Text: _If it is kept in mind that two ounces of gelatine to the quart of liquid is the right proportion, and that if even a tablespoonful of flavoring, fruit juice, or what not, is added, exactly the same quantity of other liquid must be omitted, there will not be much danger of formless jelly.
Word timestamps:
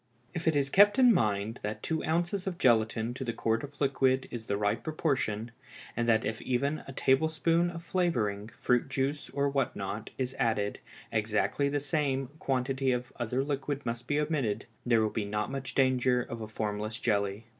_If 0.33 0.47
it 0.47 0.55
is 0.55 0.71
kept 0.71 0.97
in 0.97 1.13
mind 1.13 1.59
that 1.61 1.83
two 1.83 2.03
ounces 2.03 2.47
of 2.47 2.57
gelatine 2.57 3.13
to 3.13 3.23
the 3.23 3.31
quart 3.33 3.63
of 3.63 3.79
liquid 3.79 4.27
is 4.31 4.47
the 4.47 4.57
right 4.57 4.81
proportion, 4.83 5.51
and 5.95 6.09
that 6.09 6.25
if 6.25 6.41
even 6.41 6.81
a 6.87 6.91
tablespoonful 6.91 7.75
of 7.75 7.83
flavoring, 7.83 8.47
fruit 8.47 8.89
juice, 8.89 9.29
or 9.29 9.47
what 9.47 9.75
not, 9.75 10.09
is 10.17 10.35
added, 10.39 10.79
exactly 11.11 11.69
the 11.69 11.79
same 11.79 12.29
quantity 12.39 12.91
of 12.91 13.13
other 13.19 13.43
liquid 13.43 13.85
must 13.85 14.07
be 14.07 14.19
omitted, 14.19 14.65
there 14.87 15.01
will 15.05 15.15
not 15.27 15.47
be 15.49 15.51
much 15.51 15.75
danger 15.75 16.23
of 16.23 16.51
formless 16.51 16.97
jelly. 16.97 17.45